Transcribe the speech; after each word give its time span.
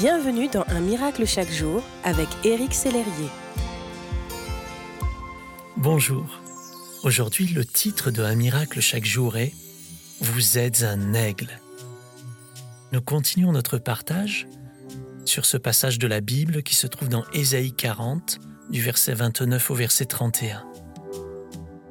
Bienvenue 0.00 0.48
dans 0.48 0.64
Un 0.68 0.80
miracle 0.80 1.26
chaque 1.26 1.50
jour 1.50 1.82
avec 2.04 2.26
Éric 2.42 2.72
Sellerier. 2.72 3.28
Bonjour. 5.76 6.40
Aujourd'hui, 7.02 7.48
le 7.48 7.66
titre 7.66 8.10
de 8.10 8.22
Un 8.22 8.34
miracle 8.34 8.80
chaque 8.80 9.04
jour 9.04 9.36
est 9.36 9.52
Vous 10.22 10.56
êtes 10.56 10.84
un 10.84 11.12
aigle. 11.12 11.50
Nous 12.92 13.02
continuons 13.02 13.52
notre 13.52 13.76
partage 13.76 14.48
sur 15.26 15.44
ce 15.44 15.58
passage 15.58 15.98
de 15.98 16.06
la 16.06 16.22
Bible 16.22 16.62
qui 16.62 16.76
se 16.76 16.86
trouve 16.86 17.10
dans 17.10 17.24
Ésaïe 17.34 17.74
40, 17.74 18.38
du 18.70 18.80
verset 18.80 19.12
29 19.12 19.70
au 19.70 19.74
verset 19.74 20.06
31. 20.06 20.64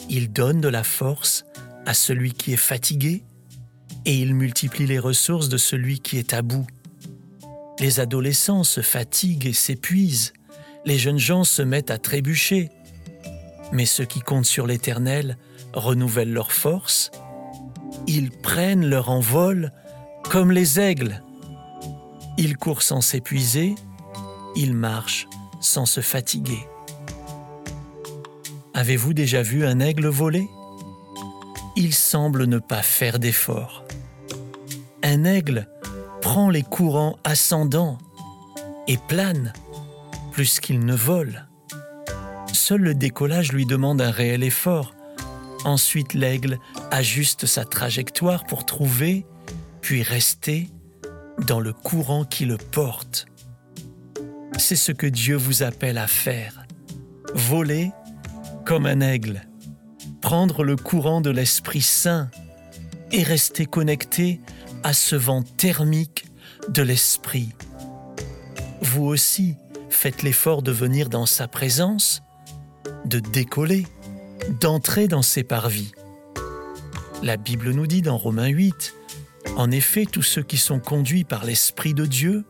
Il 0.10 0.32
donne 0.32 0.62
de 0.62 0.68
la 0.68 0.84
force 0.84 1.46
à 1.86 1.94
celui 1.94 2.34
qui 2.34 2.54
est 2.54 2.57
fatigué 2.57 3.23
et 4.05 4.16
il 4.16 4.34
multiplie 4.34 4.88
les 4.88 4.98
ressources 4.98 5.48
de 5.48 5.57
celui 5.57 6.00
qui 6.00 6.18
est 6.18 6.34
à 6.34 6.41
bout. 6.41 6.66
Les 7.80 8.00
adolescents 8.00 8.64
se 8.64 8.82
fatiguent 8.82 9.47
et 9.47 9.54
s'épuisent, 9.54 10.33
les 10.86 10.97
jeunes 10.97 11.20
gens 11.20 11.43
se 11.43 11.61
mettent 11.61 11.92
à 11.92 11.97
trébucher, 11.97 12.70
mais 13.71 13.86
ceux 13.86 14.06
qui 14.06 14.20
comptent 14.20 14.46
sur 14.46 14.68
l'Éternel 14.68 15.37
renouvellent 15.74 16.34
leurs 16.34 16.51
forces, 16.51 17.11
ils 18.07 18.32
prennent 18.32 18.86
leur 18.86 19.10
envol 19.10 19.71
comme 20.23 20.51
les 20.51 20.79
aigles. 20.79 21.23
Ils 22.37 22.57
courent 22.57 22.82
sans 22.82 23.01
s'épuiser, 23.01 23.75
ils 24.56 24.73
marchent 24.73 25.28
sans 25.61 25.86
se 25.86 26.01
fatiguer. 26.01 26.68
Avez-vous 28.73 29.14
déjà 29.14 29.42
vu 29.42 29.65
un 29.65 29.79
aigle 29.79 30.07
voler? 30.07 30.48
Il 31.75 31.93
semble 31.93 32.45
ne 32.45 32.59
pas 32.59 32.81
faire 32.81 33.20
d'efforts. 33.20 33.86
Un 35.03 35.23
aigle 35.23 35.67
prend 36.30 36.52
les 36.52 36.61
courants 36.61 37.17
ascendants 37.23 37.97
et 38.88 38.97
plane 39.08 39.52
plus 40.31 40.59
qu'il 40.59 40.86
ne 40.86 40.94
vole. 40.94 41.48
Seul 42.54 42.81
le 42.81 42.94
décollage 42.94 43.52
lui 43.52 43.66
demande 43.66 44.00
un 44.00 44.12
réel 44.12 44.44
effort. 44.44 44.94
Ensuite, 45.66 46.14
l'aigle 46.14 46.59
ajuste 46.92 47.48
sa 47.48 47.66
trajectoire 47.66 48.44
pour 48.44 48.64
trouver, 48.64 49.26
puis 49.81 50.04
rester 50.04 50.70
dans 51.48 51.59
le 51.59 51.73
courant 51.73 52.26
qui 52.26 52.45
le 52.45 52.58
porte. 52.58 53.26
C'est 54.59 54.76
ce 54.76 54.92
que 54.92 55.08
Dieu 55.08 55.36
vous 55.36 55.64
appelle 55.64 55.98
à 55.98 56.06
faire. 56.06 56.64
Voler 57.34 57.92
comme 58.67 58.86
un 58.86 59.02
aigle, 59.02 59.42
prendre 60.22 60.64
le 60.64 60.76
courant 60.76 61.22
de 61.22 61.32
l'Esprit 61.32 61.82
Saint 61.82 62.30
et 63.11 63.23
rester 63.23 63.66
connecté 63.66 64.42
à 64.84 64.94
ce 64.94 65.16
vent 65.16 65.44
thermique 65.44 66.26
de 66.70 66.82
l'Esprit. 66.82 67.50
Vous 68.82 69.06
aussi 69.06 69.56
faites 69.90 70.24
l'effort 70.24 70.62
de 70.62 70.72
venir 70.72 71.10
dans 71.10 71.26
sa 71.26 71.48
présence, 71.48 72.22
de 73.06 73.20
décoller, 73.20 73.86
d'entrer 74.62 75.08
dans 75.08 75.22
ses 75.22 75.44
parvis. 75.44 75.92
La 77.22 77.38
Bible 77.38 77.72
nous 77.72 77.88
dit 77.88 78.02
dans 78.02 78.18
Romains 78.18 78.48
8, 78.48 78.94
En 79.58 79.72
effet, 79.72 80.06
tous 80.06 80.22
ceux 80.22 80.44
qui 80.44 80.58
sont 80.58 80.80
conduits 80.80 81.26
par 81.26 81.44
l'Esprit 81.44 81.94
de 81.94 82.06
Dieu 82.06 82.46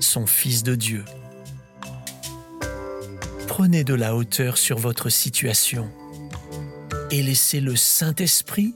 sont 0.00 0.26
fils 0.26 0.62
de 0.62 0.74
Dieu. 0.74 1.04
Prenez 3.46 3.84
de 3.84 3.94
la 3.94 4.16
hauteur 4.16 4.58
sur 4.58 4.78
votre 4.78 5.10
situation 5.10 5.90
et 7.10 7.22
laissez 7.22 7.60
le 7.60 7.76
Saint-Esprit 7.76 8.74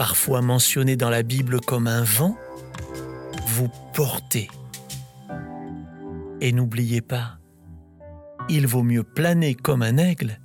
parfois 0.00 0.40
mentionné 0.40 0.96
dans 0.96 1.10
la 1.10 1.22
Bible 1.22 1.60
comme 1.60 1.86
un 1.86 2.04
vent, 2.04 2.34
vous 3.48 3.68
portez. 3.92 4.48
Et 6.40 6.52
n'oubliez 6.52 7.02
pas, 7.02 7.38
il 8.48 8.66
vaut 8.66 8.82
mieux 8.82 9.02
planer 9.02 9.54
comme 9.54 9.82
un 9.82 9.98
aigle 9.98 10.40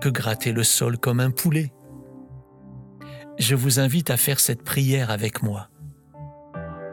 que 0.00 0.08
gratter 0.08 0.52
le 0.52 0.62
sol 0.62 0.96
comme 0.96 1.18
un 1.18 1.32
poulet. 1.32 1.72
Je 3.40 3.56
vous 3.56 3.80
invite 3.80 4.10
à 4.10 4.16
faire 4.16 4.38
cette 4.38 4.62
prière 4.62 5.10
avec 5.10 5.42
moi. 5.42 5.70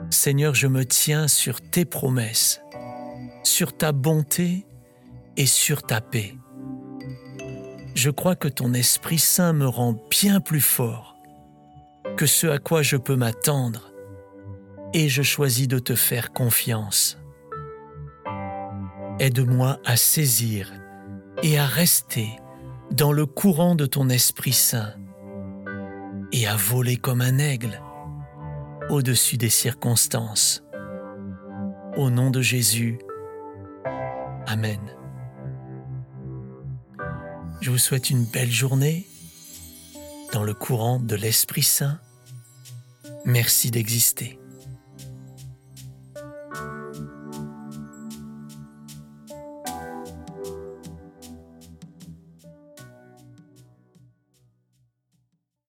Seigneur, 0.10 0.56
je 0.56 0.66
me 0.66 0.86
tiens 0.86 1.28
sur 1.28 1.62
tes 1.62 1.86
promesses, 1.86 2.62
sur 3.44 3.78
ta 3.78 3.92
bonté 3.92 4.66
et 5.38 5.46
sur 5.46 5.84
ta 5.84 6.02
paix. 6.02 6.34
Je 7.94 8.10
crois 8.10 8.36
que 8.36 8.48
ton 8.48 8.74
Esprit 8.74 9.20
Saint 9.20 9.54
me 9.54 9.68
rend 9.68 10.04
bien 10.10 10.40
plus 10.40 10.62
fort 10.62 11.15
que 12.16 12.26
ce 12.26 12.48
à 12.48 12.60
quoi 12.60 12.82
je 12.82 12.98
peux 12.98 13.16
m'attendre, 13.16 13.92
et 14.94 15.10
je 15.10 15.22
choisis 15.22 15.68
de 15.68 15.80
te 15.80 15.96
faire 15.96 16.32
confiance. 16.32 17.18
Aide-moi 19.20 19.80
à 19.86 19.98
saisir 19.98 20.72
et 21.44 21.58
à 21.58 21.66
rester 21.66 22.30
dans 22.92 23.12
le 23.12 23.26
courant 23.26 23.76
de 23.76 23.86
ton 23.86 24.10
Esprit 24.10 24.54
Saint 24.54 24.94
et 26.32 26.48
à 26.48 26.56
voler 26.56 26.98
comme 26.98 27.22
un 27.22 27.38
aigle 27.38 27.82
au-dessus 28.90 29.38
des 29.38 29.50
circonstances. 29.50 30.64
Au 31.98 32.10
nom 32.10 32.30
de 32.30 32.42
Jésus, 32.42 33.00
Amen. 34.48 34.80
Je 37.62 37.72
vous 37.72 37.78
souhaite 37.78 38.10
une 38.10 38.26
belle 38.26 38.52
journée 38.52 39.08
dans 40.32 40.44
le 40.44 40.54
courant 40.54 41.00
de 41.00 41.16
l'Esprit 41.16 41.64
Saint 41.64 42.00
Merci 43.26 43.72
d'exister. 43.72 44.38